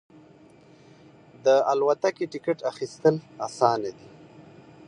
[1.45, 3.15] د الوتکې ټکټ اخیستل
[3.47, 4.09] اسانه دی.